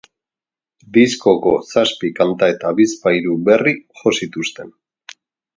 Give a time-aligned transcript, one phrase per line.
[0.95, 4.77] Diskoko zazpi kanta eta bizpahiru berri jo zituzten.